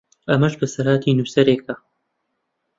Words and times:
ئەمەش 0.31 0.53
بەسەرهاتی 0.61 1.17
نووسەرێکە 1.17 1.73